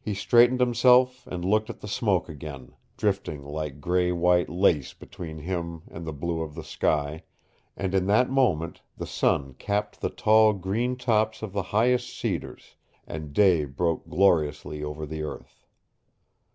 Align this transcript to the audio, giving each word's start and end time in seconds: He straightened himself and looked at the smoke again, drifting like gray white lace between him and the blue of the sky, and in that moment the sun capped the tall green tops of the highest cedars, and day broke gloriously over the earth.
He 0.00 0.14
straightened 0.14 0.58
himself 0.60 1.26
and 1.26 1.44
looked 1.44 1.68
at 1.68 1.80
the 1.80 1.86
smoke 1.86 2.30
again, 2.30 2.72
drifting 2.96 3.44
like 3.44 3.78
gray 3.78 4.10
white 4.10 4.48
lace 4.48 4.94
between 4.94 5.40
him 5.40 5.82
and 5.90 6.06
the 6.06 6.14
blue 6.14 6.40
of 6.40 6.54
the 6.54 6.64
sky, 6.64 7.24
and 7.76 7.94
in 7.94 8.06
that 8.06 8.30
moment 8.30 8.80
the 8.96 9.04
sun 9.06 9.52
capped 9.58 10.00
the 10.00 10.08
tall 10.08 10.54
green 10.54 10.96
tops 10.96 11.42
of 11.42 11.52
the 11.52 11.64
highest 11.76 12.18
cedars, 12.18 12.76
and 13.06 13.34
day 13.34 13.66
broke 13.66 14.08
gloriously 14.08 14.82
over 14.82 15.04
the 15.04 15.20
earth. 15.22 15.66